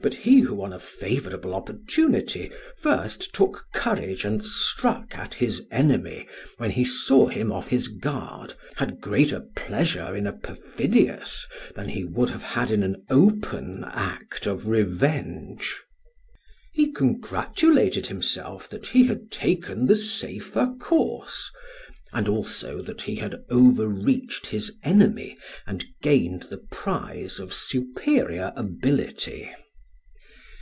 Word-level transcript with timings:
But 0.00 0.14
he 0.14 0.38
who 0.38 0.62
on 0.62 0.72
a 0.72 0.78
favourable 0.78 1.52
opportunity 1.56 2.52
first 2.76 3.34
took 3.34 3.66
courage 3.74 4.24
and 4.24 4.44
struck 4.44 5.18
at 5.18 5.34
his 5.34 5.66
enemy 5.72 6.28
when 6.56 6.70
he 6.70 6.84
saw 6.84 7.26
him 7.26 7.50
off 7.50 7.66
his 7.66 7.88
guard, 7.88 8.54
had 8.76 9.00
greater 9.00 9.40
pleasure 9.56 10.14
in 10.14 10.24
a 10.24 10.32
perfidious 10.32 11.44
than 11.74 11.88
he 11.88 12.04
would 12.04 12.30
have 12.30 12.44
had 12.44 12.70
in 12.70 12.84
an 12.84 13.04
open 13.10 13.84
act 13.88 14.46
of 14.46 14.68
revenge; 14.68 15.82
he 16.72 16.92
congratulated 16.92 18.06
himself 18.06 18.68
that 18.70 18.86
he 18.86 19.06
had 19.08 19.32
taken 19.32 19.86
the 19.88 19.96
safer 19.96 20.72
course, 20.80 21.50
and 22.12 22.28
also 22.28 22.80
that 22.82 23.02
he 23.02 23.16
had 23.16 23.34
overreached 23.50 24.46
his 24.46 24.76
enemy 24.84 25.36
and 25.66 25.84
gained 26.02 26.44
the 26.44 26.58
prize 26.70 27.40
of 27.40 27.52
superior 27.52 28.52
ability. 28.54 29.50